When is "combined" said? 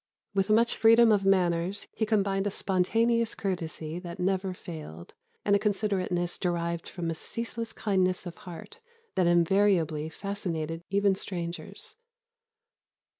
2.07-2.47